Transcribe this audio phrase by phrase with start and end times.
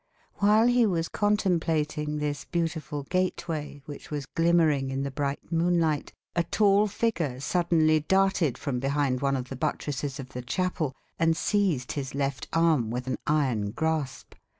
[0.39, 6.41] While he was contemplating this beautiful gateway, which was glimmering in the bright moonlight, a
[6.43, 11.91] tall figure suddenly darted from behind one of the buttresses of the chapel, and seized
[11.91, 14.33] his left arm with an iron grasp.